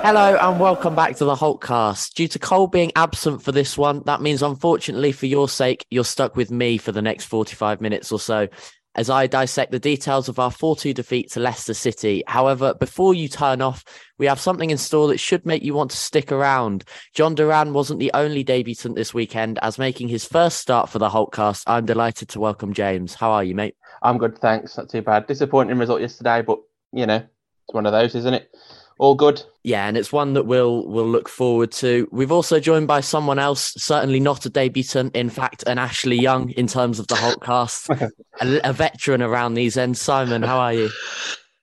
[0.00, 2.14] Hello and welcome back to the Holtcast.
[2.14, 6.04] Due to Cole being absent for this one, that means unfortunately for your sake, you're
[6.04, 8.48] stuck with me for the next 45 minutes or so
[8.94, 12.24] as I dissect the details of our 4 2 defeat to Leicester City.
[12.26, 13.84] However, before you turn off,
[14.18, 16.84] we have something in store that should make you want to stick around.
[17.14, 21.08] John Duran wasn't the only debutant this weekend, as making his first start for the
[21.08, 23.14] Holtcast, I'm delighted to welcome James.
[23.14, 23.76] How are you, mate?
[24.02, 24.76] I'm good, thanks.
[24.76, 25.26] Not too bad.
[25.26, 26.58] Disappointing result yesterday, but
[26.92, 28.50] you know, it's one of those, isn't it?
[28.98, 29.42] All good.
[29.62, 32.08] Yeah, and it's one that we'll we'll look forward to.
[32.10, 36.50] We've also joined by someone else, certainly not a debutant, in fact, an Ashley Young
[36.50, 40.00] in terms of the Holtcast, a, a, veteran around these ends.
[40.00, 40.90] Simon, how are you?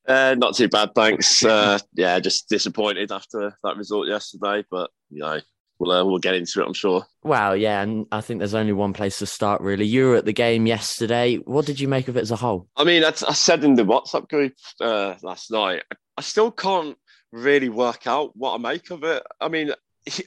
[0.07, 1.43] Uh, not too bad, thanks.
[1.43, 5.39] Uh, yeah, just disappointed after that result yesterday, but you know.
[5.77, 7.05] We'll, uh, we'll get into it, I'm sure.
[7.25, 9.83] Wow, yeah, and I think there's only one place to start, really.
[9.83, 11.35] You were at the game yesterday.
[11.35, 12.69] What did you make of it as a whole?
[12.77, 15.83] I mean, I, I said in the WhatsApp group uh, last night,
[16.15, 16.97] I still can't
[17.35, 19.21] really work out what I make of it.
[19.41, 19.71] I mean,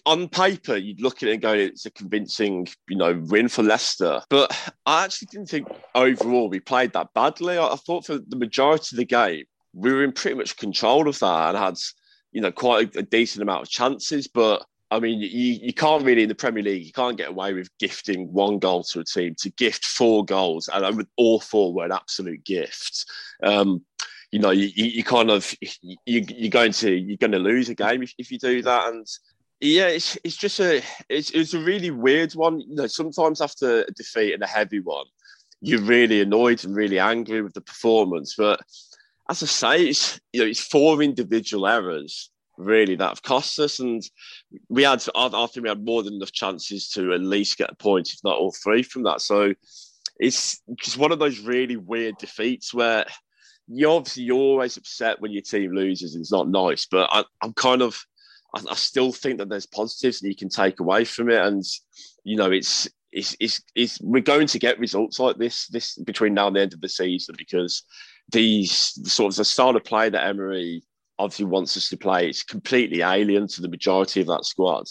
[0.07, 3.63] on paper, you'd look at it and go, it's a convincing, you know, win for
[3.63, 4.21] Leicester.
[4.29, 7.59] But I actually didn't think overall we played that badly.
[7.59, 11.19] I, thought for the majority of the game, we were in pretty much control of
[11.21, 11.79] that and had,
[12.33, 14.27] you know, quite a, a decent amount of chances.
[14.27, 17.53] But I mean, you, you can't really in the Premier League, you can't get away
[17.53, 19.35] with gifting one goal to a team.
[19.39, 23.07] To gift four goals, and all four were an absolute gift.
[23.43, 23.85] Um,
[24.31, 27.75] you know, you, you kind of you, you're going to you're going to lose a
[27.75, 28.89] game if, if you do that.
[28.89, 29.07] And
[29.61, 32.61] yeah, it's it's just a it's it's a really weird one.
[32.61, 35.07] You know, sometimes after a defeat and a heavy one,
[35.61, 38.35] you're really annoyed and really angry with the performance.
[38.37, 38.61] But
[39.31, 43.79] as I say, it's you know it's four individual errors really that have cost us.
[43.79, 44.03] And
[44.69, 47.77] we had, I, think we had more than enough chances to at least get a
[47.77, 49.21] point, if not all three from that.
[49.21, 49.55] So
[50.19, 53.07] it's just one of those really weird defeats where
[53.69, 56.17] you obviously you're always upset when your team loses.
[56.17, 58.03] It's not nice, but I, am kind of
[58.55, 61.63] I, I, still think that there's positives that you can take away from it, and
[62.25, 62.89] you know it's.
[63.11, 66.61] It's, it's, it's, we're going to get results like this this between now and the
[66.61, 67.83] end of the season because
[68.31, 70.83] these the sort of the style of play that Emery
[71.19, 74.85] obviously wants us to play it's completely alien to the majority of that squad.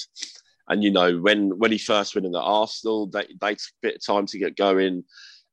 [0.68, 3.84] And you know when when he first went in at Arsenal, they they took a
[3.84, 5.04] bit of time to get going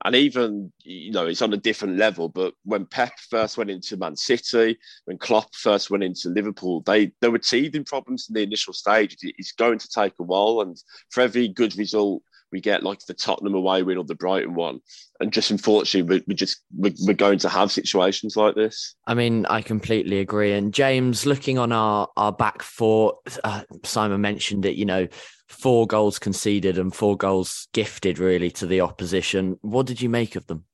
[0.04, 2.28] and even you know it's on a different level.
[2.28, 7.12] But when Pep first went into Man City, when Klopp first went into Liverpool, they
[7.20, 9.16] there were teething problems in the initial stage.
[9.22, 10.76] It's going to take a while, and
[11.10, 12.22] for every good result
[12.54, 14.78] we get like the Tottenham away win or the Brighton one.
[15.18, 18.94] And just unfortunately, we, we just we're, we're, going to have situations like this.
[19.08, 20.52] I mean, I completely agree.
[20.52, 24.76] And James, looking on our our back four, uh, Simon mentioned it.
[24.76, 25.08] You know,
[25.48, 29.58] four goals conceded and four goals gifted really to the opposition.
[29.62, 30.64] What did you make of them?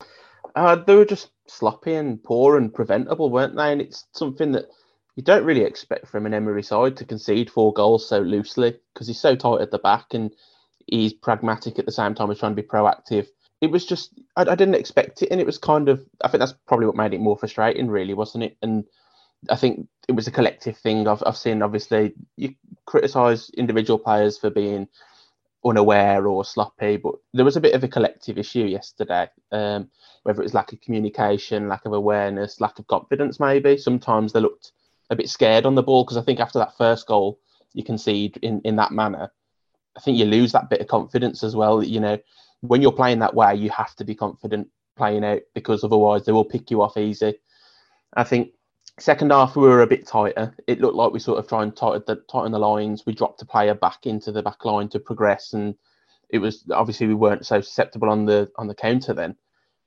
[0.55, 3.73] Uh, they were just sloppy and poor and preventable, weren't they?
[3.73, 4.67] And it's something that
[5.17, 9.07] you don't really expect from an Emery side to concede four goals so loosely because
[9.07, 10.31] he's so tight at the back and
[10.91, 13.27] he's pragmatic at the same time as trying to be proactive.
[13.61, 16.41] It was just I, I didn't expect it, and it was kind of I think
[16.41, 18.57] that's probably what made it more frustrating, really, wasn't it?
[18.63, 18.85] And
[19.49, 21.07] I think it was a collective thing.
[21.09, 22.55] I've, I've seen obviously you
[22.87, 24.89] criticise individual players for being
[25.65, 29.29] unaware or sloppy, but there was a bit of a collective issue yesterday.
[29.53, 29.91] Um,
[30.23, 33.79] whether it was lack of communication, lack of awareness, lack of confidence, maybe.
[33.79, 34.73] Sometimes they looked
[35.09, 37.39] a bit scared on the ball because I think after that first goal
[37.73, 39.33] you concede in, in that manner,
[39.97, 41.83] I think you lose that bit of confidence as well.
[41.83, 42.19] You know,
[42.61, 46.33] when you're playing that way, you have to be confident playing out because otherwise they
[46.33, 47.35] will pick you off easy.
[48.15, 48.53] I think
[49.01, 50.55] Second half, we were a bit tighter.
[50.67, 53.07] It looked like we sort of tried and tighten the, tighten the lines.
[53.07, 55.75] We dropped a player back into the back line to progress, and
[56.29, 59.37] it was obviously we weren't so susceptible on the on the counter then.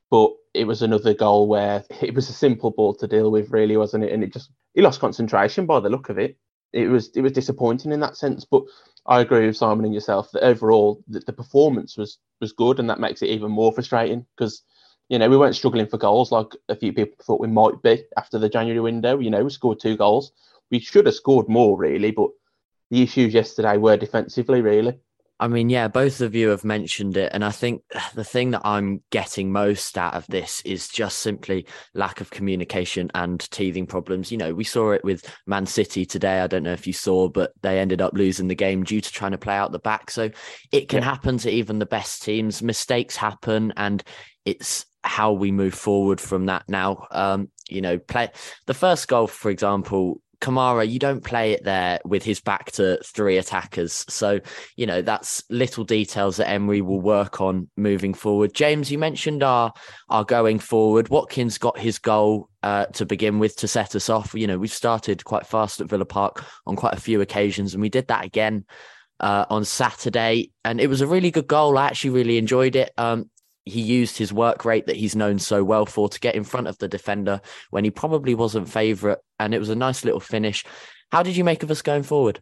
[0.09, 3.77] But it was another goal where it was a simple ball to deal with, really,
[3.77, 4.13] wasn't it?
[4.13, 6.35] And it just he lost concentration by the look of it.
[6.71, 8.45] It was it was disappointing in that sense.
[8.45, 8.63] But
[9.05, 12.89] I agree with Simon and yourself that overall the, the performance was was good, and
[12.89, 14.63] that makes it even more frustrating because
[15.09, 18.03] you know, we weren't struggling for goals like a few people thought we might be
[18.17, 19.19] after the January window.
[19.19, 20.31] You know, we scored two goals.
[20.71, 22.29] We should have scored more, really, but
[22.89, 24.97] the issues yesterday were defensively, really.
[25.43, 27.29] I mean, yeah, both of you have mentioned it.
[27.33, 27.81] And I think
[28.15, 33.11] the thing that I'm getting most out of this is just simply lack of communication
[33.13, 34.31] and teething problems.
[34.31, 36.39] You know, we saw it with Man City today.
[36.39, 39.11] I don't know if you saw, but they ended up losing the game due to
[39.11, 40.11] trying to play out the back.
[40.11, 40.29] So
[40.71, 41.09] it can yeah.
[41.09, 42.63] happen to even the best teams.
[42.63, 43.73] Mistakes happen.
[43.75, 44.01] And
[44.45, 47.05] it's how we move forward from that now.
[47.11, 48.29] Um, you know, play
[48.65, 52.99] the first goal, for example, Kamara, you don't play it there with his back to
[53.05, 54.05] three attackers.
[54.09, 54.41] So,
[54.75, 58.53] you know, that's little details that Emery will work on moving forward.
[58.53, 59.71] James, you mentioned our
[60.09, 61.07] our going forward.
[61.07, 64.33] Watkins got his goal uh, to begin with to set us off.
[64.33, 67.81] You know, we've started quite fast at Villa Park on quite a few occasions, and
[67.81, 68.65] we did that again
[69.21, 71.77] uh, on Saturday, and it was a really good goal.
[71.77, 72.91] I actually really enjoyed it.
[72.97, 73.29] Um,
[73.65, 76.67] he used his work rate that he's known so well for to get in front
[76.67, 80.65] of the defender when he probably wasn't favourite, and it was a nice little finish.
[81.11, 82.41] How did you make of us going forward?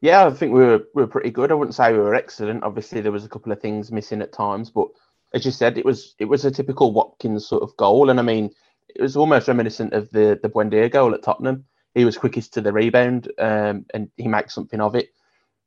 [0.00, 1.50] Yeah, I think we were we were pretty good.
[1.50, 2.64] I wouldn't say we were excellent.
[2.64, 4.88] Obviously, there was a couple of things missing at times, but
[5.34, 8.22] as you said, it was it was a typical Watkins sort of goal, and I
[8.22, 8.50] mean,
[8.88, 11.64] it was almost reminiscent of the the Buendia goal at Tottenham.
[11.94, 15.10] He was quickest to the rebound, um, and he makes something of it,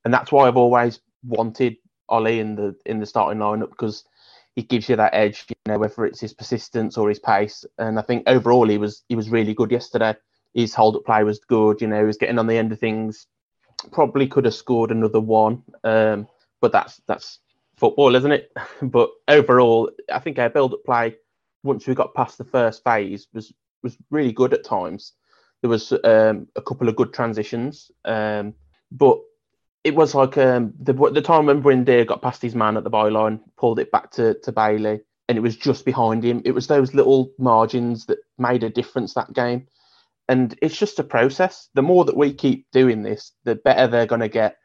[0.03, 1.77] and that's why I've always wanted
[2.09, 4.03] Ollie in the in the starting lineup because
[4.55, 7.65] he gives you that edge, you know, whether it's his persistence or his pace.
[7.77, 10.15] And I think overall he was he was really good yesterday.
[10.53, 12.79] His hold up play was good, you know, he was getting on the end of
[12.79, 13.27] things.
[13.91, 15.63] Probably could have scored another one.
[15.83, 16.27] Um,
[16.61, 17.39] but that's that's
[17.77, 18.51] football, isn't it?
[18.81, 21.15] but overall, I think our build up play,
[21.63, 23.51] once we got past the first phase, was
[23.81, 25.13] was really good at times.
[25.61, 28.53] There was um, a couple of good transitions, um,
[28.91, 29.19] but
[29.83, 32.91] it was like um, the the time when Buendia got past his man at the
[32.91, 36.41] byline, pulled it back to, to Bailey, and it was just behind him.
[36.45, 39.67] It was those little margins that made a difference that game.
[40.29, 41.69] And it's just a process.
[41.73, 44.57] The more that we keep doing this, the better they're going to get.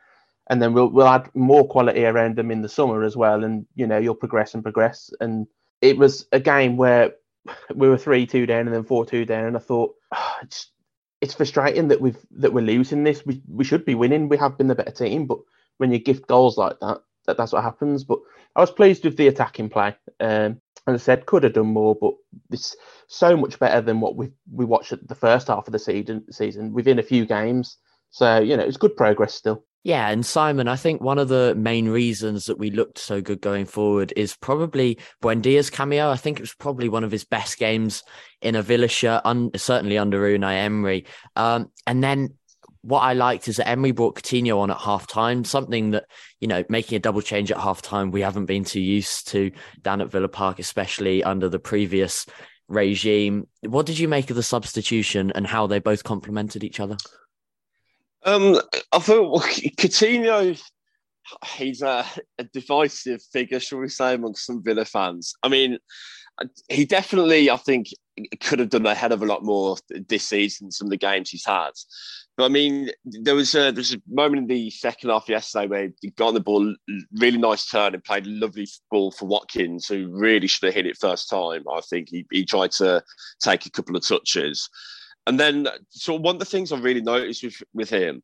[0.49, 3.44] And then we'll we'll add more quality around them in the summer as well.
[3.44, 5.11] And you know you'll progress and progress.
[5.21, 5.47] And
[5.81, 7.12] it was a game where
[7.75, 10.71] we were three two down and then four two down, and I thought oh, it's
[11.20, 13.25] it's frustrating that we've that we're losing this.
[13.26, 14.29] We we should be winning.
[14.29, 15.38] We have been the better team, but
[15.79, 18.05] when you gift goals like that, that that's what happens.
[18.05, 18.20] But
[18.56, 19.97] I was pleased with the attacking play.
[20.20, 22.15] Um, as I said, could have done more, but
[22.50, 22.76] it's
[23.09, 26.25] so much better than what we we watched at the first half of the season.
[26.32, 27.79] Season within a few games,
[28.11, 29.64] so you know it's good progress still.
[29.85, 33.41] Yeah, and Simon, I think one of the main reasons that we looked so good
[33.41, 36.11] going forward is probably Buendia's cameo.
[36.11, 38.03] I think it was probably one of his best games
[38.43, 41.07] in a Villa shirt, un- certainly under Unai Emery.
[41.37, 42.35] Um, and then
[42.83, 46.07] what I liked is that Emery brought Coutinho on at half time, something that,
[46.41, 49.51] you know, making a double change at half time, we haven't been too used to
[49.83, 52.27] down at Villa Park, especially under the previous
[52.69, 53.47] regime.
[53.63, 56.97] What did you make of the substitution and how they both complemented each other?
[58.29, 58.61] Um,
[58.93, 60.61] I thought well, Coutinho,
[61.57, 62.05] he's a,
[62.39, 65.33] a, divisive figure, shall we say, amongst some Villa fans.
[65.43, 65.79] I mean,
[66.69, 67.89] he definitely, I think,
[68.41, 69.79] could have done a hell of a lot more
[70.09, 70.71] this season.
[70.71, 71.71] Some of the games he's had,
[72.37, 75.67] but I mean, there was a, there was a moment in the second half yesterday
[75.67, 76.75] where he got on the ball,
[77.15, 80.99] really nice turn, and played lovely ball for Watkins, who really should have hit it
[80.99, 81.65] first time.
[81.73, 83.03] I think he, he tried to
[83.41, 84.69] take a couple of touches.
[85.29, 88.23] And then, so one of the things I really noticed with, with him,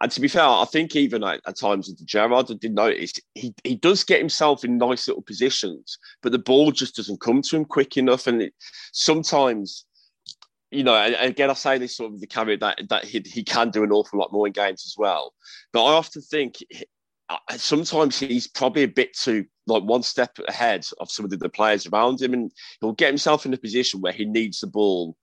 [0.00, 3.12] and to be fair, I think even at, at times with Gerrard, I did notice
[3.34, 7.42] he, he does get himself in nice little positions, but the ball just doesn't come
[7.42, 8.26] to him quick enough.
[8.26, 8.54] And it,
[8.92, 9.84] sometimes,
[10.70, 13.70] you know, again, I say this sort of the caveat that, that he, he can
[13.70, 15.34] do an awful lot more in games as well.
[15.74, 16.56] But I often think
[17.50, 21.86] sometimes he's probably a bit too like one step ahead of some of the players
[21.86, 25.16] around him, and he'll get himself in a position where he needs the ball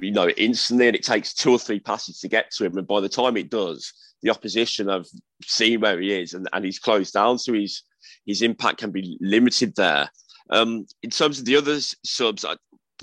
[0.00, 2.76] you know, instantly, and it takes two or three passes to get to him.
[2.76, 5.06] And by the time it does, the opposition have
[5.44, 7.82] seen where he is, and, and he's closed down, so his
[8.24, 10.10] his impact can be limited there.
[10.50, 12.56] Um, in terms of the other subs, I,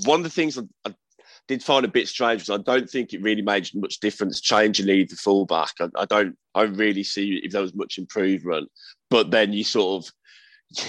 [0.06, 0.94] one of the things I, I,
[1.50, 4.88] did find a bit strange was I don't think it really made much difference changing
[4.88, 5.72] either fullback.
[5.82, 8.72] I, I don't, I really see if there was much improvement.
[9.10, 10.12] But then you sort of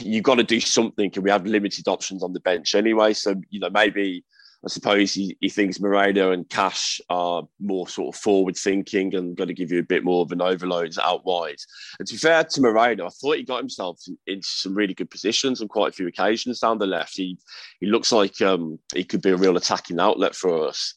[0.01, 3.15] you've got to do something, and we have limited options on the bench anyway.
[3.15, 4.25] So you know maybe
[4.65, 9.37] I suppose he, he thinks Moreno and Cash are more sort of forward thinking and
[9.37, 11.59] going to give you a bit more of an overload out wide.
[11.99, 15.11] And to be fair to Moreno, I thought he got himself into some really good
[15.11, 17.17] positions on quite a few occasions down the left.
[17.17, 17.39] He
[17.81, 20.95] he looks like um, he could be a real attacking outlet for us.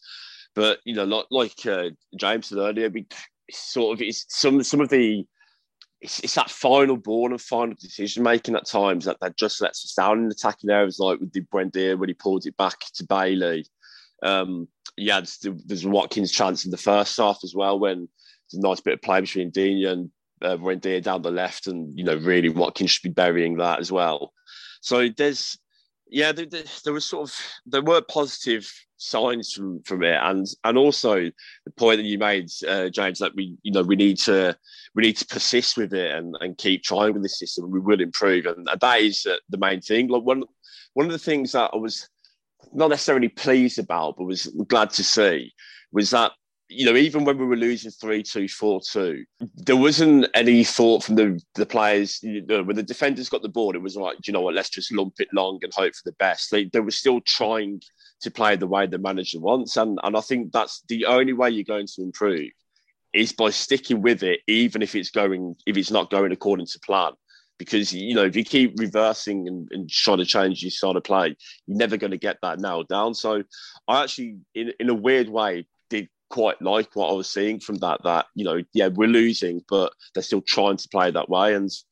[0.55, 3.05] But you know, like, like uh, James said earlier, we
[3.51, 5.25] sort of it's some some of the
[6.01, 9.83] it's, it's that final ball and final decision making at times that, that just lets
[9.83, 13.05] us down in attacking areas, like with the Buendia when he pulled it back to
[13.05, 13.65] Bailey.
[14.23, 18.07] Um, yeah, there's, there's Watkins' chance in the first half as well when
[18.51, 20.11] there's a nice bit of play between Digne and
[20.41, 23.91] uh, Buendia down the left, and you know really Watkins should be burying that as
[23.91, 24.33] well.
[24.81, 25.57] So there's
[26.09, 27.35] yeah, there, there, there was sort of
[27.65, 31.15] there were positive signs from from it, and and also
[31.65, 34.57] the point that you made, uh, James, that we you know we need to
[34.95, 37.79] we need to persist with it and, and keep trying with the system, and we
[37.79, 40.07] will improve, and that is uh, the main thing.
[40.07, 40.43] Like one
[40.93, 42.09] one of the things that I was
[42.73, 45.53] not necessarily pleased about, but was glad to see
[45.91, 46.31] was that
[46.69, 51.03] you know, even when we were losing 3 2, 4 2, there wasn't any thought
[51.03, 52.21] from the, the players.
[52.21, 54.69] You know, when the defenders got the ball, it was like, you know what, let's
[54.69, 56.51] just lump it long and hope for the best.
[56.51, 57.81] They, they were still trying
[58.21, 59.77] to play the way the manager wants.
[59.77, 62.51] And, and I think that's the only way you're going to improve
[63.13, 66.79] is by sticking with it, even if it's going, if it's not going according to
[66.79, 67.13] plan.
[67.57, 71.03] Because, you know, if you keep reversing and, and trying to change your style of
[71.03, 73.15] play, you're never going to get that nailed down.
[73.15, 73.43] So
[73.88, 75.65] I actually, in, in a weird way,
[76.29, 78.03] quite like what I was seeing from that.
[78.03, 81.55] That you know, yeah, we're losing, but they're still trying to play that way.
[81.55, 81.86] And so,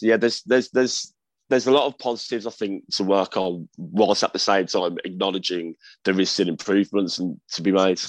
[0.00, 1.14] yeah, there's there's there's
[1.48, 4.98] there's a lot of positives I think to work on, whilst at the same time
[5.04, 8.00] acknowledging there is still improvements and to be made.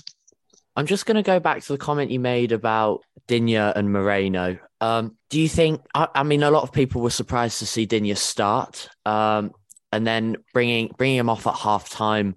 [0.76, 4.58] I'm just going to go back to the comment you made about Digne and Moreno.
[4.82, 5.82] Um, do you think?
[5.94, 9.52] I, I, mean, a lot of people were surprised to see Digne start, um,
[9.92, 12.36] and then bringing bringing him off at half time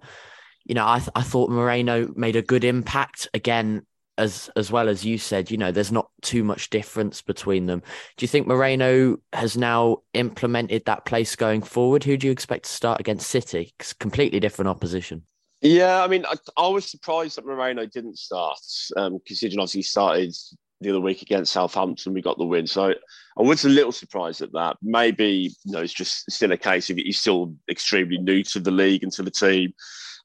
[0.67, 3.85] you know, I, th- I thought Moreno made a good impact again,
[4.17, 5.49] as as well as you said.
[5.49, 7.81] You know, there's not too much difference between them.
[8.17, 12.03] Do you think Moreno has now implemented that place going forward?
[12.03, 13.73] Who do you expect to start against City?
[13.99, 15.23] Completely different opposition.
[15.61, 18.59] Yeah, I mean, I, I was surprised that Moreno didn't start,
[18.95, 20.35] um, considering obviously he started
[20.81, 22.13] the other week against Southampton.
[22.13, 22.93] We got the win, so
[23.37, 24.77] I was a little surprised at that.
[24.81, 28.71] Maybe you know it's just still a case of he's still extremely new to the
[28.71, 29.73] league and to the team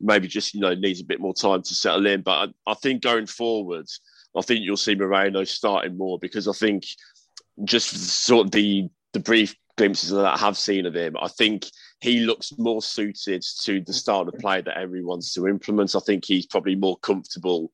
[0.03, 2.21] maybe just you know needs a bit more time to settle in.
[2.21, 4.01] But I, I think going forwards,
[4.37, 6.85] I think you'll see Moreno starting more because I think
[7.65, 11.67] just sort of the the brief glimpses that I have seen of him, I think
[12.01, 15.95] he looks more suited to the style of play that Emery wants to implement.
[15.95, 17.71] I think he's probably more comfortable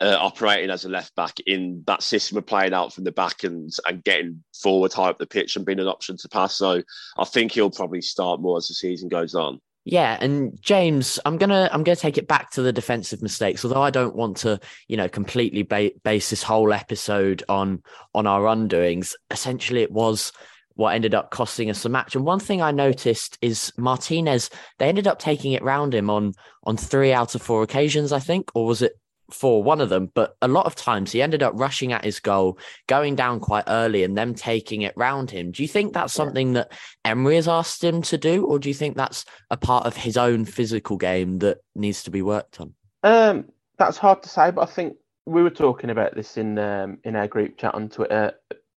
[0.00, 3.44] uh, operating as a left back in that system of playing out from the back
[3.44, 6.56] and, and getting forward high up the pitch and being an option to pass.
[6.56, 6.82] So
[7.18, 9.60] I think he'll probably start more as the season goes on.
[9.84, 13.64] Yeah, and James, I'm gonna I'm gonna take it back to the defensive mistakes.
[13.64, 17.82] Although I don't want to, you know, completely ba- base this whole episode on
[18.14, 19.14] on our undoings.
[19.30, 20.32] Essentially, it was
[20.74, 22.14] what ended up costing us the match.
[22.14, 24.50] And one thing I noticed is Martinez.
[24.78, 28.20] They ended up taking it round him on on three out of four occasions, I
[28.20, 28.92] think, or was it
[29.32, 32.20] for one of them, but a lot of times he ended up rushing at his
[32.20, 35.50] goal, going down quite early, and them taking it round him.
[35.50, 36.72] Do you think that's something that
[37.04, 40.16] Emery has asked him to do, or do you think that's a part of his
[40.16, 42.74] own physical game that needs to be worked on?
[43.02, 43.46] Um,
[43.78, 44.96] that's hard to say, but I think
[45.26, 48.32] we were talking about this in um, in our group chat on Twitter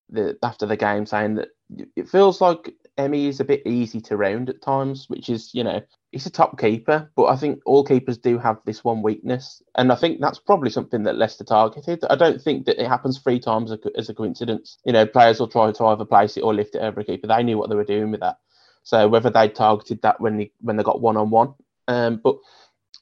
[0.10, 1.50] the, after the game, saying that
[1.96, 5.64] it feels like Emi is a bit easy to round at times, which is, you
[5.64, 5.82] know,
[6.12, 9.64] he's a top keeper, but I think all keepers do have this one weakness.
[9.76, 12.04] And I think that's probably something that Leicester targeted.
[12.08, 14.78] I don't think that it happens three times as a coincidence.
[14.86, 17.28] You know, players will try to either place it or lift it over a keeper.
[17.28, 18.38] They knew what they were doing with that.
[18.84, 21.56] So whether they targeted that when they, when they got one on one,
[21.88, 22.38] but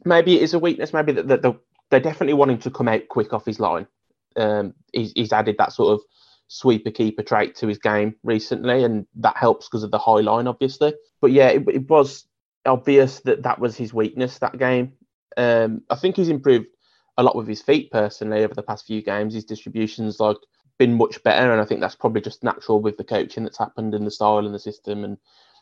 [0.05, 0.93] maybe it is a weakness.
[0.93, 3.88] Maybe that, that they're definitely wanting to come out quick off his line.
[4.38, 6.01] Um, he's, he's added that sort of
[6.53, 10.48] sweeper keeper trait to his game recently, and that helps because of the high line,
[10.48, 10.93] obviously.
[11.22, 12.25] But yeah, it, it, was
[12.65, 14.91] obvious that that was his weakness that game.
[15.38, 16.67] Um, I think he's improved
[17.17, 19.34] a lot with his feet personally over the past few games.
[19.34, 20.36] His distribution's like
[20.77, 23.96] been much better, and I think that's probably just natural with the coaching that's happened
[23.96, 25.17] and the style and the system, and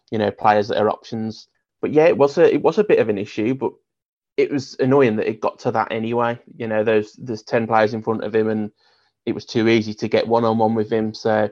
[0.09, 1.47] you know players that are options.
[1.81, 3.73] But yeah, it was a it was a bit of an issue, but
[4.37, 6.39] it was annoying that it got to that anyway.
[6.57, 8.71] You know, there's there's ten players in front of him, and
[9.29, 11.13] it was too easy to get one on one with him.
[11.13, 11.49] So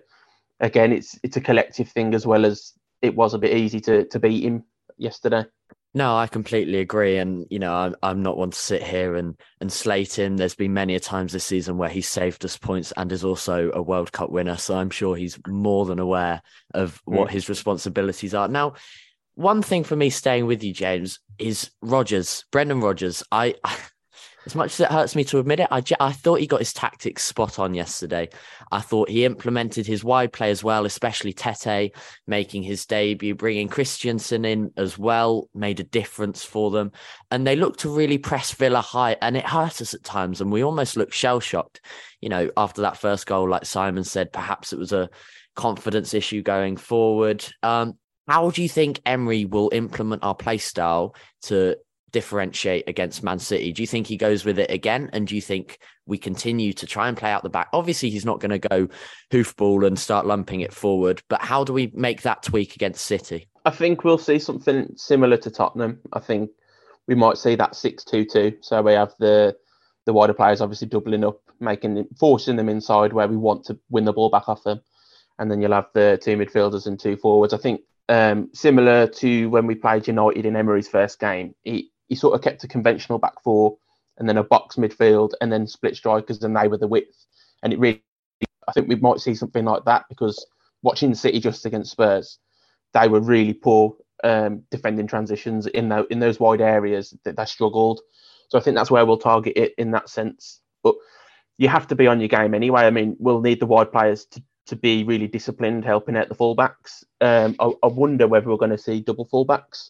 [0.60, 4.06] again, it's it's a collective thing as well as it was a bit easy to
[4.06, 4.64] to beat him
[4.98, 5.46] yesterday.
[5.94, 9.36] No, I completely agree, and you know, I'm I'm not one to sit here and
[9.62, 10.38] and slate him.
[10.38, 13.72] There's been many a times this season where he's saved us points and is also
[13.74, 16.42] a World Cup winner, so I'm sure he's more than aware
[16.74, 17.32] of what mm.
[17.32, 18.48] his responsibilities are.
[18.48, 18.74] Now,
[19.36, 23.24] one thing for me staying with you, James, is Rodgers, Brendan Rodgers.
[23.32, 23.76] I, I
[24.48, 26.72] as much as it hurts me to admit it, I, I thought he got his
[26.72, 28.30] tactics spot on yesterday.
[28.72, 31.92] I thought he implemented his wide play as well, especially Tete
[32.28, 36.94] making his debut, bringing Kristiansen in as well, made a difference for them.
[37.30, 40.40] And they looked to really press Villa high, and it hurt us at times.
[40.40, 41.82] And we almost looked shell shocked,
[42.22, 45.10] you know, after that first goal, like Simon said, perhaps it was a
[45.58, 47.46] confidence issue going forward.
[47.64, 47.98] Um,
[48.30, 51.78] how do you think Emery will implement our play style to
[52.18, 53.72] differentiate against Man City?
[53.72, 55.08] Do you think he goes with it again?
[55.14, 57.70] And do you think we continue to try and play out the back?
[57.74, 58.90] Obviously, he's not going to go
[59.32, 63.48] hoofball and start lumping it forward, but how do we make that tweak against City?
[63.66, 66.00] I think we'll see something similar to Tottenham.
[66.12, 66.50] I think
[67.08, 68.58] we might see that 6 2 2.
[68.62, 69.56] So we have the
[70.08, 74.06] the wider players obviously doubling up, making forcing them inside where we want to win
[74.06, 74.82] the ball back off them.
[75.38, 77.54] And then you'll have the two midfielders and two forwards.
[77.54, 82.16] I think um, similar to when we played United in Emery's first game, he, he
[82.16, 83.78] sort of kept a conventional back four
[84.18, 87.26] and then a box midfield and then split strikers and they were the width.
[87.64, 88.04] And it really,
[88.68, 90.46] I think we might see something like that because
[90.82, 92.40] watching City just against Spurs,
[92.94, 97.46] they were really poor um, defending transitions in, the, in those wide areas that they
[97.46, 98.02] struggled.
[98.50, 100.62] So I think that's where we'll target it in that sense.
[100.84, 100.96] But
[101.58, 102.82] you have to be on your game anyway.
[102.82, 106.36] I mean, we'll need the wide players to, to be really disciplined, helping out the
[106.36, 107.04] fullbacks.
[107.22, 109.90] Um, I, I, wonder whether we're going to see double fullbacks,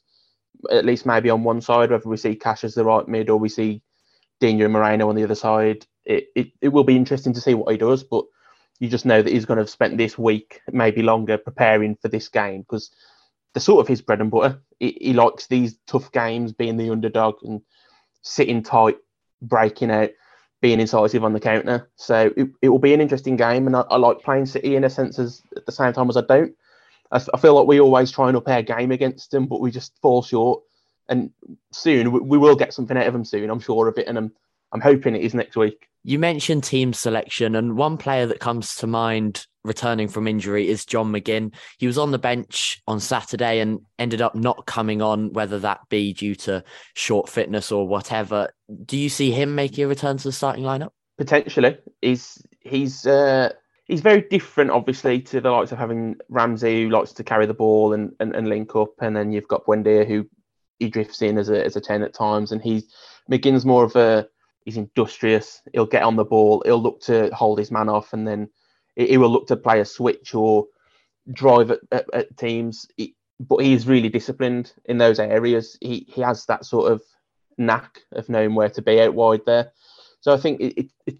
[0.71, 3.37] at least maybe on one side, whether we see Cash as the right mid or
[3.37, 3.81] we see
[4.39, 5.85] Digne and Moreno on the other side.
[6.05, 8.25] It, it, it will be interesting to see what he does, but
[8.79, 12.07] you just know that he's going to have spent this week, maybe longer, preparing for
[12.07, 12.91] this game because
[13.53, 14.61] the sort of his bread and butter.
[14.79, 17.61] He, he likes these tough games, being the underdog and
[18.21, 18.97] sitting tight,
[19.41, 20.11] breaking out,
[20.61, 21.89] being incisive on the counter.
[21.95, 24.83] So it, it will be an interesting game, and I, I, like playing City in
[24.83, 26.53] a sense as at the same time as I don't.
[27.11, 29.71] I, I, feel like we always try and up our game against them, but we
[29.71, 30.63] just fall short.
[31.09, 31.31] And
[31.71, 34.17] soon we, we will get something out of them soon, I'm sure of it, and
[34.17, 34.31] I'm
[34.71, 35.87] I'm hoping it is next week.
[36.03, 40.85] You mentioned team selection, and one player that comes to mind returning from injury is
[40.85, 41.53] John McGinn.
[41.77, 45.81] He was on the bench on Saturday and ended up not coming on, whether that
[45.89, 48.49] be due to short fitness or whatever.
[48.85, 50.91] Do you see him making a return to the starting lineup?
[51.17, 51.77] Potentially.
[52.01, 53.51] He's he's uh,
[53.87, 57.53] he's very different, obviously, to the likes of having Ramsey, who likes to carry the
[57.53, 60.27] ball and, and, and link up, and then you've got Buendia, who
[60.79, 62.85] he drifts in as a as a ten at times, and he's
[63.31, 64.27] McGinn's more of a
[64.65, 65.61] he's industrious.
[65.73, 66.61] He'll get on the ball.
[66.65, 68.49] He'll look to hold his man off, and then
[68.95, 70.67] he will look to play a switch or
[71.31, 72.87] drive at, at, at teams.
[72.97, 75.77] He, but he's really disciplined in those areas.
[75.81, 77.01] He he has that sort of
[77.57, 79.71] knack of knowing where to be out wide there.
[80.21, 81.15] So I think it, it,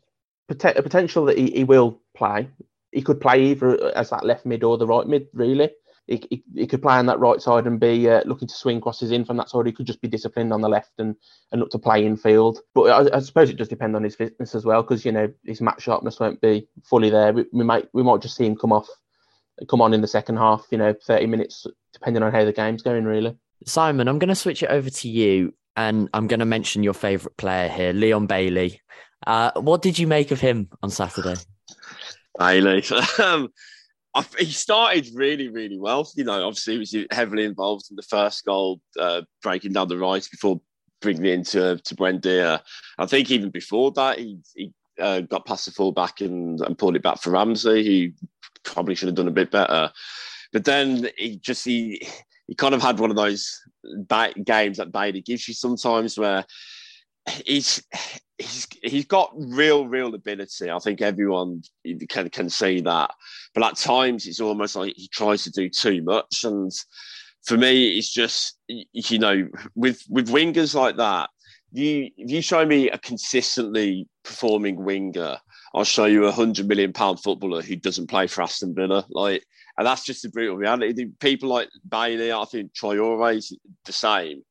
[0.50, 2.50] a potential that he, he will play.
[2.92, 5.72] He could play either as that left mid or the right mid, really
[6.08, 8.80] he, he, he, could play on that right side and be uh, looking to swing
[8.80, 9.66] crosses in from that side.
[9.66, 11.16] He could just be disciplined on the left and,
[11.52, 12.60] and look to play in field.
[12.74, 15.32] But I, I suppose it does depend on his fitness as well, because you know
[15.46, 17.34] his match sharpness won't be fully there.
[17.34, 18.88] We, we, might we might just see him come off,
[19.70, 20.66] come on in the second half.
[20.72, 23.04] You know, thirty minutes, depending on how the game's going.
[23.04, 26.84] Really, Simon, I'm going to switch it over to you, and I'm going to mention
[26.84, 28.82] your favourite player here, Leon Bailey.
[29.26, 31.36] Uh, what did you make of him on Saturday?
[32.38, 32.84] Bailey.
[33.20, 33.50] Um,
[34.40, 36.10] he started really, really well.
[36.16, 39.98] You know, obviously he was heavily involved in the first goal, uh, breaking down the
[39.98, 40.60] right before
[41.02, 42.62] bringing it into to Buendia.
[42.98, 46.96] I think even before that, he, he uh, got past the fullback and, and pulled
[46.96, 48.28] it back for Ramsey, who
[48.64, 49.92] probably should have done a bit better.
[50.52, 52.08] But then he just he
[52.48, 53.62] he kind of had one of those
[54.46, 56.46] games that Bailey gives you sometimes where
[57.28, 57.84] he's
[58.38, 60.70] he's he's got real real ability.
[60.70, 61.64] I think everyone
[62.10, 63.12] can can see that.
[63.54, 66.44] But at times it's almost like he tries to do too much.
[66.44, 66.72] And
[67.46, 71.30] for me, it's just you know with with wingers like that.
[71.72, 75.38] You if you show me a consistently performing winger,
[75.74, 79.06] I'll show you a hundred million pound footballer who doesn't play for Aston Villa.
[79.10, 79.44] Like,
[79.78, 81.08] and that's just the brutal reality.
[81.20, 84.44] People like Bailey, I think Traore is the same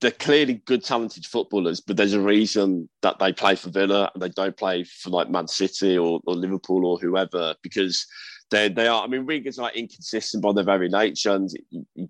[0.00, 4.22] they're clearly good, talented footballers, but there's a reason that they play for Villa and
[4.22, 8.06] they don't play for like Man City or, or Liverpool or whoever because
[8.50, 9.04] they they are.
[9.04, 11.50] I mean, wingers are inconsistent by their very nature, and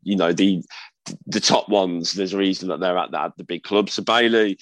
[0.03, 0.63] you know the
[1.27, 2.13] the top ones.
[2.13, 3.95] There's a reason that they're at, the, at the big clubs.
[3.95, 4.59] So Bailey,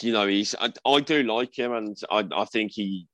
[0.00, 3.06] you know, he's I, I do like him, and I, I think he.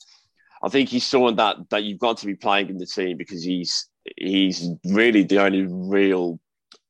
[0.62, 3.44] I think he's someone that, that you've got to be playing in the team because
[3.44, 3.86] he's
[4.16, 6.40] he's really the only real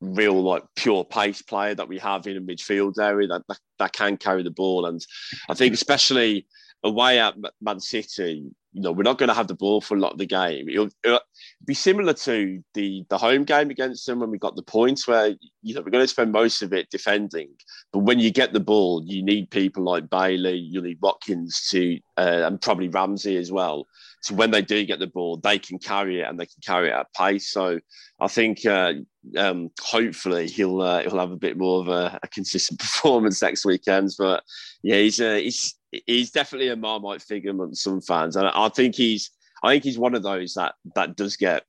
[0.04, 3.92] real like pure pace player that we have in a midfield area that, that, that
[3.92, 4.86] can carry the ball.
[4.86, 5.04] And
[5.48, 6.46] I think especially
[6.82, 10.00] away at Man City, you know, we're not going to have the ball for a
[10.00, 10.68] lot of the game.
[10.68, 11.20] It'll, it'll,
[11.66, 15.34] be similar to the the home game against them when we got the points, where
[15.62, 17.48] you know we're going to spend most of it defending.
[17.92, 21.98] But when you get the ball, you need people like Bailey, you need Watkins to,
[22.18, 23.86] uh, and probably Ramsey as well.
[24.24, 26.88] So when they do get the ball, they can carry it and they can carry
[26.88, 27.50] it at pace.
[27.50, 27.78] So
[28.18, 28.94] I think uh,
[29.36, 33.66] um, hopefully he'll uh, he'll have a bit more of a, a consistent performance next
[33.66, 34.12] weekend.
[34.18, 34.42] But
[34.82, 35.74] yeah, he's uh, he's
[36.06, 39.30] he's definitely a marmite figure among some fans, and I think he's
[39.62, 41.64] I think he's one of those that that does get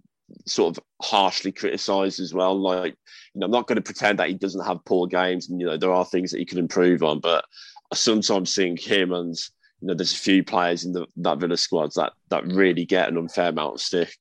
[0.45, 2.57] sort of harshly criticised as well.
[2.57, 2.95] Like,
[3.33, 5.67] you know, I'm not going to pretend that he doesn't have poor games, and you
[5.67, 7.19] know, there are things that he can improve on.
[7.19, 7.43] But
[7.91, 9.35] I sometimes think him and
[9.85, 13.09] you know, there's a few players in the, that Villa squad that that really get
[13.09, 14.17] an unfair amount of stick.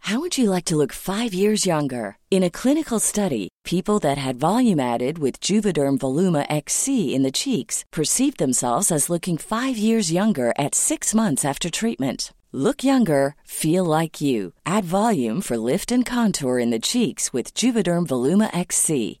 [0.00, 2.18] How would you like to look five years younger?
[2.30, 7.32] In a clinical study, people that had volume added with Juvederm Voluma XC in the
[7.32, 12.34] cheeks perceived themselves as looking five years younger at six months after treatment.
[12.52, 14.52] Look younger, feel like you.
[14.66, 19.20] Add volume for lift and contour in the cheeks with Juvederm Voluma XC.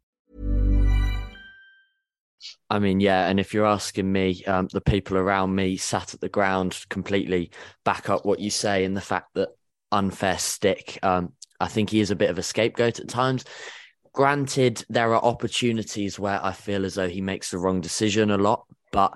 [2.69, 6.21] I mean, yeah, and if you're asking me, um, the people around me sat at
[6.21, 7.51] the ground completely
[7.83, 9.49] back up what you say in the fact that
[9.91, 10.97] unfair stick.
[11.03, 13.45] Um, I think he is a bit of a scapegoat at times.
[14.13, 18.37] Granted, there are opportunities where I feel as though he makes the wrong decision a
[18.37, 19.13] lot, but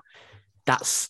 [0.66, 1.10] that's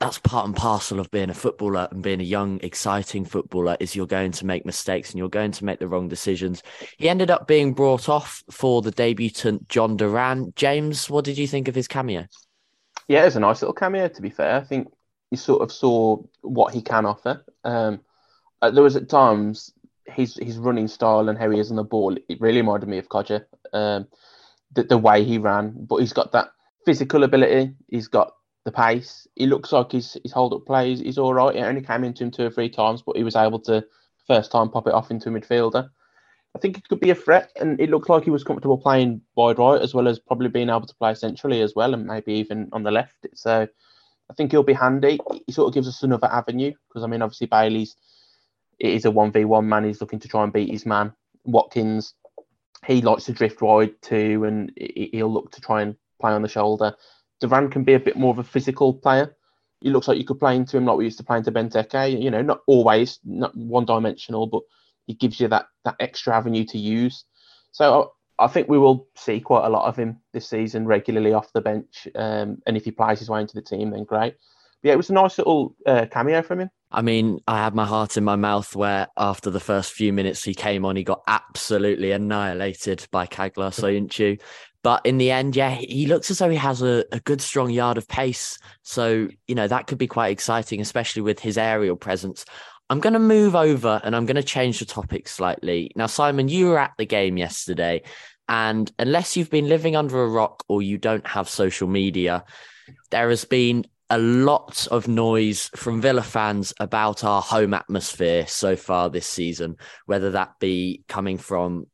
[0.00, 3.96] that's part and parcel of being a footballer and being a young, exciting footballer is
[3.96, 6.62] you're going to make mistakes and you're going to make the wrong decisions.
[6.98, 10.52] He ended up being brought off for the debutant John Duran.
[10.54, 12.26] James, what did you think of his cameo?
[13.08, 14.08] Yeah, it was a nice little cameo.
[14.08, 14.88] To be fair, I think
[15.30, 17.44] you sort of saw what he can offer.
[17.64, 18.00] Um,
[18.60, 19.72] uh, there was at times
[20.04, 22.16] his his running style and how he is on the ball.
[22.28, 23.44] It really reminded me of Kodjia.
[23.72, 24.08] Um,
[24.72, 26.50] the, the way he ran, but he's got that
[26.84, 27.74] physical ability.
[27.88, 28.34] He's got
[28.66, 29.26] the pace.
[29.36, 31.54] He looks like his his hold up play is, all right.
[31.54, 33.86] It only came into him two or three times, but he was able to
[34.26, 35.88] first time pop it off into a midfielder.
[36.54, 39.22] I think it could be a threat, and it looked like he was comfortable playing
[39.36, 42.34] wide right as well as probably being able to play centrally as well, and maybe
[42.34, 43.26] even on the left.
[43.34, 43.68] So
[44.28, 45.20] I think he'll be handy.
[45.46, 47.96] He sort of gives us another avenue because I mean, obviously Bailey's
[48.80, 49.84] it is a one v one man.
[49.84, 51.12] He's looking to try and beat his man.
[51.44, 52.14] Watkins,
[52.84, 56.48] he likes to drift wide too, and he'll look to try and play on the
[56.48, 56.96] shoulder.
[57.40, 59.36] Duran can be a bit more of a physical player.
[59.80, 62.20] He looks like you could play into him like we used to play into Benteke.
[62.22, 64.62] You know, not always, not one dimensional, but
[65.06, 67.24] he gives you that that extra avenue to use.
[67.72, 71.32] So I, I think we will see quite a lot of him this season regularly
[71.32, 72.08] off the bench.
[72.14, 74.34] Um, and if he plays his way into the team, then great.
[74.82, 76.70] But yeah, it was a nice little uh, cameo from him.
[76.90, 80.44] I mean, I had my heart in my mouth where after the first few minutes
[80.44, 84.40] he came on, he got absolutely annihilated by Caglar Soyuncu.
[84.82, 87.70] But in the end, yeah, he looks as though he has a, a good, strong
[87.70, 88.56] yard of pace.
[88.82, 92.44] So, you know, that could be quite exciting, especially with his aerial presence.
[92.88, 95.90] I'm going to move over and I'm going to change the topic slightly.
[95.96, 98.02] Now, Simon, you were at the game yesterday.
[98.48, 102.44] And unless you've been living under a rock or you don't have social media,
[103.10, 108.76] there has been a lot of noise from Villa fans about our home atmosphere so
[108.76, 111.86] far this season, whether that be coming from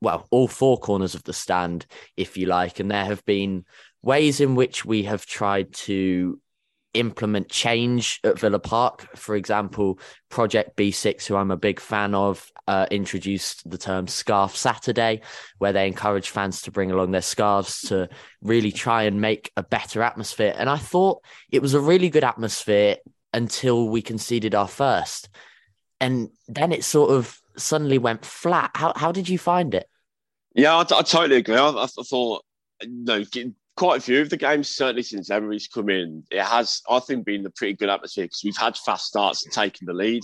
[0.00, 2.78] well, all four corners of the stand, if you like.
[2.78, 3.64] And there have been
[4.02, 6.38] ways in which we have tried to
[6.94, 9.16] implement change at Villa Park.
[9.16, 9.98] For example,
[10.30, 15.20] Project B6, who I'm a big fan of, uh, introduced the term Scarf Saturday,
[15.58, 18.08] where they encourage fans to bring along their scarves to
[18.40, 20.54] really try and make a better atmosphere.
[20.56, 22.96] And I thought it was a really good atmosphere
[23.32, 25.28] until we conceded our first.
[26.00, 28.70] And then it sort of suddenly went flat.
[28.74, 29.88] How, how did you find it?
[30.54, 31.56] Yeah, I, I totally agree.
[31.56, 32.44] I, I thought,
[32.86, 33.24] know,
[33.76, 37.24] quite a few of the games, certainly since Emery's come in, it has, I think,
[37.24, 40.22] been a pretty good atmosphere because we've had fast starts and taken the lead.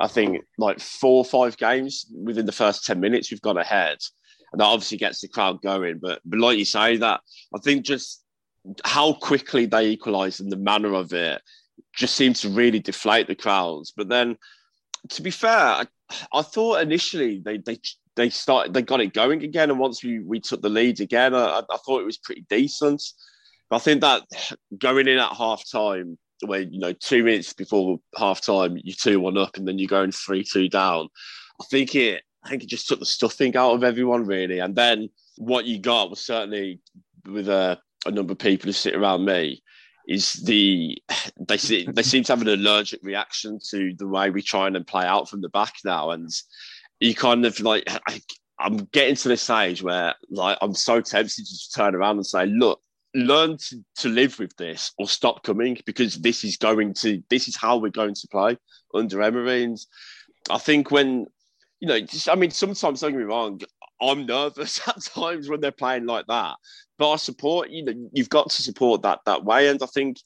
[0.00, 3.98] I think like four or five games within the first 10 minutes, we've gone ahead.
[4.52, 5.98] And that obviously gets the crowd going.
[5.98, 7.20] But, but like you say, that
[7.54, 8.22] I think just
[8.84, 11.42] how quickly they equalised and the manner of it
[11.94, 13.92] just seemed to really deflate the crowds.
[13.96, 14.36] But then,
[15.10, 15.84] to be fair, I,
[16.32, 17.78] I thought initially they, they
[18.16, 21.34] they started they got it going again, and once we we took the lead again,
[21.34, 23.02] I, I thought it was pretty decent.
[23.70, 24.22] But I think that
[24.78, 29.20] going in at half time, where you know two minutes before half time, you two
[29.20, 31.08] one up, and then you're going three two down.
[31.60, 34.74] I think it I think it just took the stuffing out of everyone really, and
[34.76, 36.80] then what you got was certainly
[37.26, 39.62] with a, a number of people who sit around me
[40.06, 40.98] is the
[41.48, 44.86] they see, they seem to have an allergic reaction to the way we try and
[44.86, 46.30] play out from the back now, and
[47.00, 48.20] you kind of like I,
[48.58, 52.46] I'm getting to this stage where like I'm so tempted to turn around and say,
[52.46, 52.80] look,
[53.14, 57.48] learn to, to live with this or stop coming because this is going to this
[57.48, 58.56] is how we're going to play
[58.94, 59.74] under Emery.
[60.50, 61.26] I think when
[61.80, 63.60] you know, just, I mean, sometimes don't get me wrong,
[64.00, 66.56] I'm nervous at times when they're playing like that.
[66.98, 69.68] But I support, you know, you've got to support that that way.
[69.68, 70.18] And I think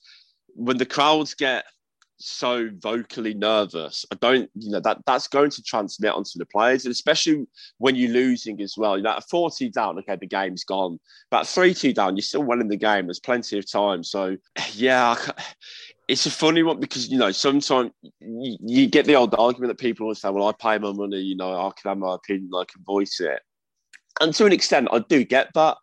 [0.55, 1.65] when the crowds get
[2.19, 4.05] so vocally nervous.
[4.13, 7.47] I don't, you know, that that's going to transmit onto the players, and especially
[7.79, 8.97] when you're losing as well.
[8.97, 10.99] You know, at 40 down, okay, the game's gone.
[11.31, 13.07] But 3 2 down, you're still winning the game.
[13.07, 14.03] There's plenty of time.
[14.03, 14.37] So,
[14.73, 15.17] yeah,
[16.09, 19.79] it's a funny one because, you know, sometimes you, you get the old argument that
[19.79, 22.51] people always say, well, I pay my money, you know, I can have my opinion,
[22.55, 23.41] I can voice it.
[24.21, 25.77] And to an extent, I do get that.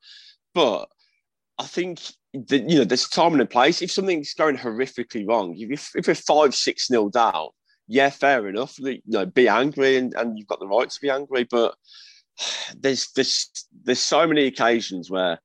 [0.53, 0.89] But
[1.57, 2.01] I think
[2.47, 3.81] the, you know, there's time and a place.
[3.81, 7.47] If something's going horrifically wrong, if, if you're five, six nil down,
[7.87, 8.77] yeah, fair enough.
[8.79, 11.43] You know, be angry and, and you've got the right to be angry.
[11.43, 11.75] But
[12.77, 13.49] there's there's
[13.83, 15.39] there's so many occasions where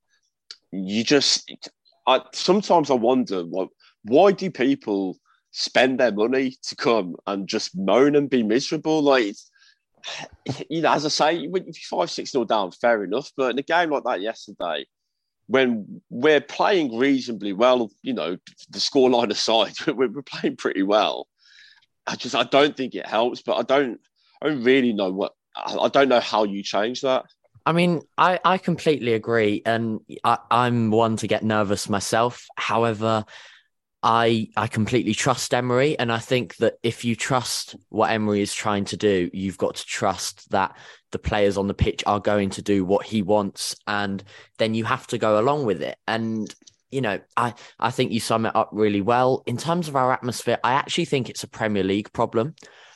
[0.72, 1.50] you just
[2.07, 3.68] I sometimes I wonder what
[4.05, 5.18] why do people
[5.53, 9.03] spend their money to come and just moan and be miserable?
[9.03, 9.37] Like
[10.70, 13.31] you know, as I say, if you're five, six nil down, fair enough.
[13.37, 14.87] But in a game like that yesterday,
[15.50, 18.36] when we're playing reasonably well, you know,
[18.70, 21.26] the scoreline aside, we're, we're playing pretty well.
[22.06, 24.00] I just I don't think it helps, but I don't
[24.40, 27.24] I don't really know what I don't know how you change that.
[27.66, 32.46] I mean, I, I completely agree, and I, I'm one to get nervous myself.
[32.56, 33.24] However,
[34.02, 38.54] I I completely trust Emery, and I think that if you trust what Emery is
[38.54, 40.76] trying to do, you've got to trust that
[41.12, 44.24] the players on the pitch are going to do what he wants, and
[44.58, 45.98] then you have to go along with it.
[46.06, 46.54] And
[46.90, 50.12] you know, I I think you sum it up really well in terms of our
[50.12, 50.58] atmosphere.
[50.64, 52.54] I actually think it's a Premier League problem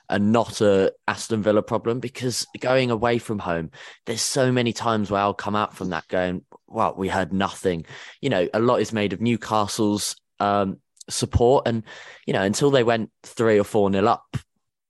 [0.09, 3.71] and not a Aston Villa problem because going away from home,
[4.07, 7.87] there's so many times where I'll come out from that going, well, we heard nothing.
[8.21, 11.67] You know, a lot is made of Newcastle's um, support.
[11.67, 11.83] And,
[12.27, 14.37] you know, until they went three or four nil up,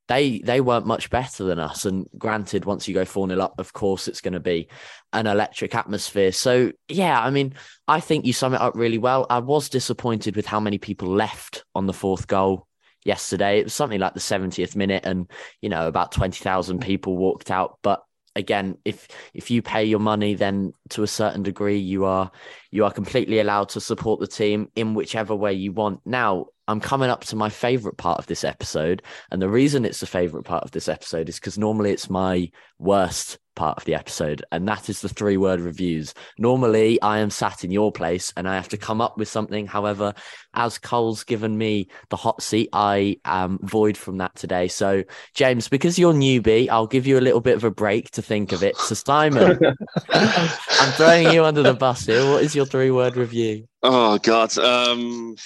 [0.07, 1.85] they they weren't much better than us.
[1.87, 4.69] And granted, once you go 4 nil up, of course it's going to be
[5.13, 6.33] an electric atmosphere.
[6.33, 7.55] So yeah, I mean,
[7.89, 9.27] I think you sum it up really well.
[9.31, 12.67] I was disappointed with how many people left on the fourth goal
[13.05, 13.61] yesterday.
[13.61, 15.31] It was something like the 70th minute, and
[15.63, 17.79] you know, about 20,000 people walked out.
[17.83, 18.03] But
[18.37, 22.31] again, if if you pay your money, then to a certain degree, you are
[22.71, 26.01] you are completely allowed to support the team in whichever way you want.
[26.05, 30.01] Now, I'm coming up to my favorite part of this episode, and the reason it's
[30.01, 33.95] the favorite part of this episode is because normally it's my worst part of the
[33.95, 36.15] episode, and that is the three word reviews.
[36.39, 39.67] Normally, I am sat in your place and I have to come up with something.
[39.67, 40.15] However,
[40.55, 44.69] as Cole's given me the hot seat, I am void from that today.
[44.69, 48.23] So, James, because you're newbie, I'll give you a little bit of a break to
[48.23, 48.77] think of it.
[48.77, 49.59] So, Simon,
[50.11, 52.29] I'm throwing you under the bus here.
[52.31, 53.69] What is your three word review?
[53.83, 54.57] Oh, God.
[54.59, 55.37] Um,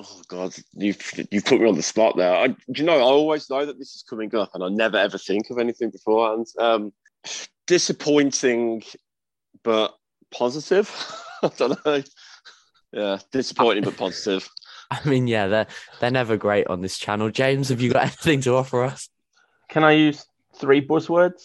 [0.00, 2.32] Oh God, you've you've put me on the spot there.
[2.32, 5.18] I, you know, I always know that this is coming up, and I never ever
[5.18, 6.46] think of anything beforehand.
[6.56, 6.92] Um,
[7.66, 8.82] disappointing,
[9.62, 9.94] but
[10.30, 10.90] positive.
[11.42, 12.02] I don't know.
[12.92, 14.48] Yeah, disappointing but positive.
[14.90, 15.66] I mean, yeah, they're
[16.00, 17.30] they're never great on this channel.
[17.30, 19.08] James, have you got anything to offer us?
[19.68, 20.24] Can I use
[20.56, 21.42] three buzzwords?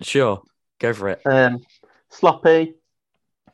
[0.00, 0.42] Sure,
[0.78, 1.20] go for it.
[1.26, 1.60] Um,
[2.08, 2.74] sloppy,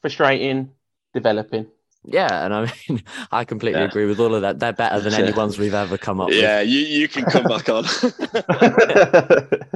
[0.01, 0.71] frustrating,
[1.13, 1.67] developing.
[2.11, 3.87] Yeah, and I mean, I completely yeah.
[3.87, 4.59] agree with all of that.
[4.59, 6.43] They're better than any ones we've ever come up yeah, with.
[6.43, 7.85] Yeah, you, you can come back on.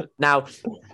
[0.18, 0.46] now,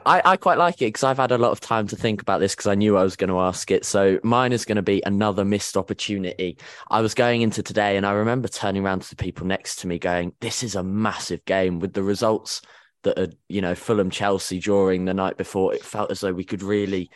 [0.05, 2.40] I, I quite like it because I've had a lot of time to think about
[2.40, 3.85] this because I knew I was going to ask it.
[3.85, 6.59] So mine is going to be another missed opportunity.
[6.90, 9.87] I was going into today and I remember turning around to the people next to
[9.87, 12.62] me going, This is a massive game with the results
[13.05, 15.72] that are, you know, Fulham Chelsea during the night before.
[15.72, 17.11] It felt as though we could really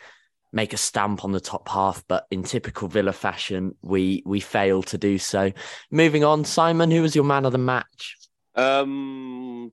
[0.52, 4.86] make a stamp on the top half, but in typical Villa fashion, we we failed
[4.88, 5.52] to do so.
[5.90, 8.16] Moving on, Simon, who was your man of the match?
[8.54, 9.72] Um,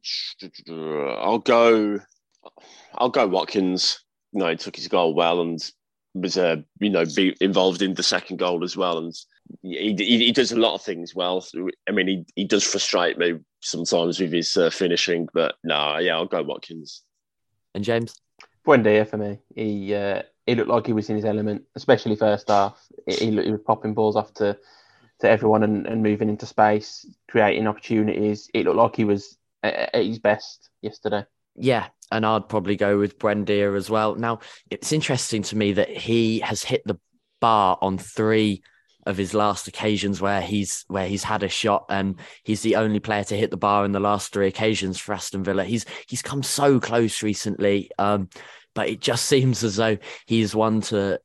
[0.70, 2.00] I'll go.
[2.96, 4.04] I'll go Watkins.
[4.32, 5.60] You know, he took his goal well and
[6.14, 9.14] was uh, you know be involved in the second goal as well, and
[9.62, 11.46] he, he, he does a lot of things well.
[11.88, 16.16] I mean, he, he does frustrate me sometimes with his uh, finishing, but no, yeah,
[16.16, 17.04] I'll go Watkins.
[17.76, 18.16] And James.
[18.66, 19.40] Buendia for me.
[19.56, 22.80] He uh, he looked like he was in his element, especially first half.
[23.06, 24.58] He, he, was popping balls off to,
[25.20, 28.50] to everyone and, and moving into space, creating opportunities.
[28.54, 31.26] It looked like he was at, his best yesterday.
[31.56, 34.16] Yeah, and I'd probably go with Buendia as well.
[34.16, 37.00] Now, it's interesting to me that he has hit the
[37.40, 38.64] bar on three
[39.06, 43.00] of his last occasions where he's where he's had a shot and he's the only
[43.00, 45.64] player to hit the bar in the last three occasions for Aston Villa.
[45.64, 47.90] He's he's come so close recently.
[47.98, 48.30] Um,
[48.80, 51.20] but it just seems as though he's one to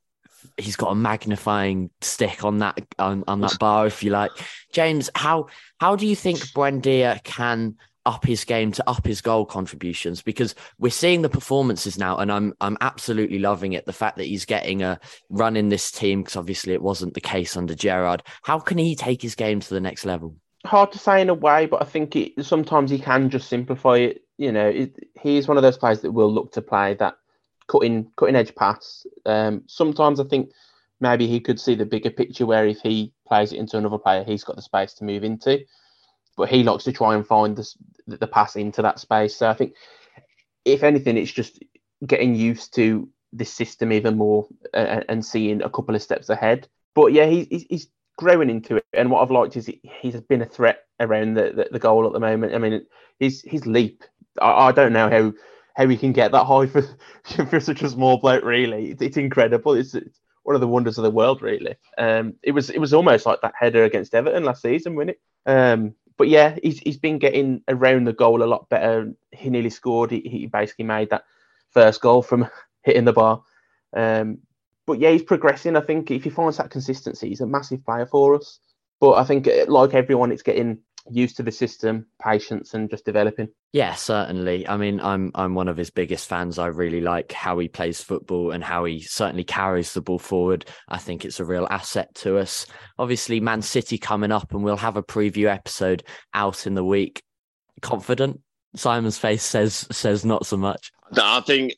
[0.57, 4.33] he's got a magnifying stick on that on, on that bar, if you like.
[4.73, 5.47] James, how
[5.79, 10.21] how do you think Buendia can up his game to up his goal contributions?
[10.21, 14.27] Because we're seeing the performances now and I'm I'm absolutely loving it the fact that
[14.27, 14.99] he's getting a
[15.31, 18.25] run in this team because obviously it wasn't the case under Gerrard.
[18.43, 20.35] How can he take his game to the next level?
[20.67, 23.99] Hard to say in a way but I think it, sometimes he can just simplify
[23.99, 24.23] it.
[24.38, 27.14] You know it, he's one of those players that will look to play that
[27.68, 30.50] cutting cutting edge pass um, sometimes I think
[31.00, 34.24] maybe he could see the bigger picture where if he plays it into another player
[34.24, 35.64] he's got the space to move into
[36.37, 37.74] but he likes to try and find the,
[38.07, 39.37] the pass into that space.
[39.37, 39.74] So I think,
[40.64, 41.62] if anything, it's just
[42.07, 46.68] getting used to this system even more and seeing a couple of steps ahead.
[46.94, 48.85] But yeah, he's, he's growing into it.
[48.92, 52.12] And what I've liked is he's been a threat around the, the, the goal at
[52.12, 52.55] the moment.
[52.55, 52.87] I mean,
[53.18, 54.05] his his leap,
[54.40, 55.33] I, I, don't know how
[55.75, 56.83] how he can get that high for
[57.47, 58.45] for such a small bloke.
[58.45, 59.75] Really, it's, it's incredible.
[59.75, 61.43] It's, it's, one of the wonders of the world.
[61.43, 65.11] Really, um, it was it was almost like that header against Everton last season, wasn't
[65.11, 65.21] it?
[65.47, 69.13] Um, but yeah, he's he's been getting around the goal a lot better.
[69.33, 70.11] He nearly scored.
[70.11, 71.25] He, he basically made that
[71.71, 72.49] first goal from
[72.83, 73.43] hitting the bar.
[73.95, 74.39] Um,
[74.87, 75.77] but yeah, he's progressing.
[75.77, 78.59] I think if he finds that consistency, he's a massive player for us.
[79.01, 80.79] But I think, like everyone, it's getting
[81.11, 83.49] used to the system, patience, and just developing.
[83.73, 84.67] Yeah, certainly.
[84.67, 86.59] I mean, I'm I'm one of his biggest fans.
[86.59, 90.64] I really like how he plays football and how he certainly carries the ball forward.
[90.88, 92.67] I think it's a real asset to us.
[92.99, 97.23] Obviously, Man City coming up, and we'll have a preview episode out in the week.
[97.83, 98.40] Confident.
[98.77, 100.90] Simon's face says says not so much.
[101.17, 101.75] I think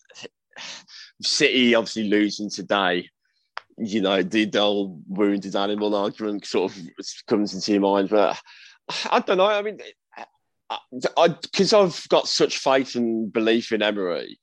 [1.21, 3.09] City obviously losing today
[3.79, 6.83] you know, the, the old wounded animal argument sort of
[7.27, 8.09] comes into your mind.
[8.09, 8.41] But
[9.11, 9.46] I don't know.
[9.46, 9.79] I mean,
[11.42, 14.38] because I've got such faith and belief in Emery,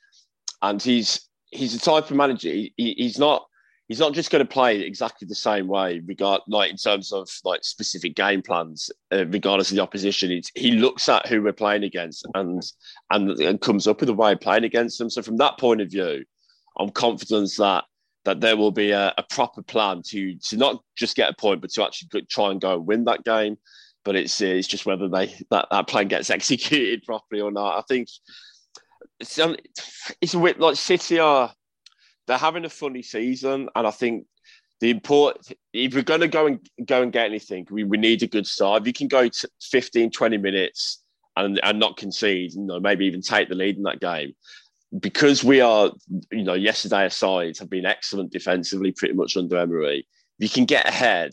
[0.62, 2.50] and he's he's the type of manager.
[2.50, 3.46] He, he's not
[3.88, 7.30] he's not just going to play exactly the same way, regard like in terms of
[7.44, 10.42] like specific game plans, uh, regardless of the opposition.
[10.56, 12.62] He looks at who we're playing against and,
[13.12, 15.10] and and comes up with a way of playing against them.
[15.10, 16.24] So from that point of view,
[16.80, 17.86] I'm confident that
[18.26, 21.62] that there will be a, a proper plan to to not just get a point,
[21.62, 23.58] but to actually try and go win that game
[24.04, 27.78] but it's uh, it's just whether they that, that plan gets executed properly or not.
[27.78, 28.10] I think
[29.20, 29.40] it's
[30.22, 31.54] it's a bit like City are
[32.28, 34.26] they're having a funny season, and I think
[34.80, 38.24] the important if we're going to go and go and get anything, we, we need
[38.24, 38.82] a good start.
[38.82, 41.02] If you can go to 15, 20 minutes
[41.36, 44.34] and and not concede, you know, maybe even take the lead in that game.
[45.00, 45.92] Because we are,
[46.32, 50.06] you know, yesterday aside, have been excellent defensively, pretty much under Emery.
[50.38, 51.32] If you can get ahead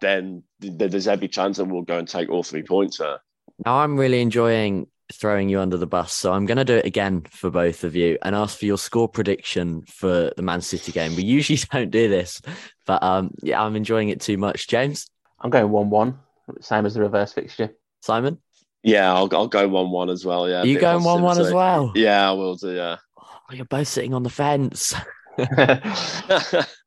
[0.00, 3.20] then there's every chance that we'll go and take all three points there.
[3.64, 6.86] Now I'm really enjoying throwing you under the bus, so I'm going to do it
[6.86, 10.90] again for both of you and ask for your score prediction for the Man City
[10.92, 11.14] game.
[11.16, 12.40] We usually don't do this,
[12.86, 14.68] but um, yeah, I'm enjoying it too much.
[14.68, 15.06] James,
[15.40, 16.18] I'm going one-one,
[16.60, 17.70] same as the reverse fixture.
[18.00, 18.38] Simon,
[18.82, 20.48] yeah, I'll I'll go one-one as well.
[20.48, 21.92] Yeah, you going one-one as well?
[21.94, 22.74] Yeah, I will do.
[22.74, 22.96] Yeah.
[23.20, 24.94] Oh, you're both sitting on the fence.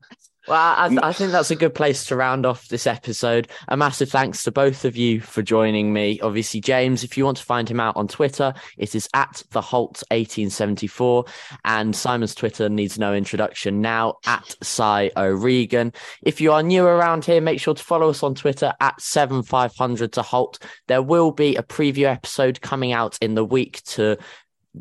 [0.48, 1.00] Well, I, mm.
[1.02, 3.48] I, think that's a good place to round off this episode.
[3.68, 6.20] A massive thanks to both of you for joining me.
[6.20, 9.62] Obviously, James, if you want to find him out on Twitter, it is at the
[9.62, 11.26] Holte 1874.
[11.64, 15.94] And Simon's Twitter needs no introduction now at Cy O'Regan.
[16.22, 20.12] If you are new around here, make sure to follow us on Twitter at 7500
[20.14, 20.62] to Holte.
[20.88, 24.18] There will be a preview episode coming out in the week to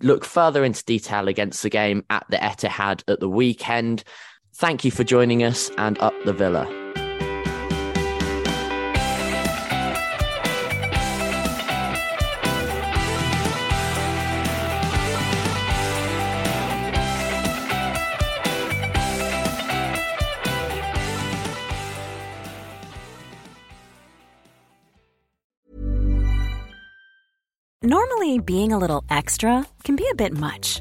[0.03, 4.05] look further into detail against the game at the Etihad at the weekend.
[4.57, 6.65] Thank you for joining us and up the villa.
[27.83, 30.81] Normally, being a little extra can be a bit much,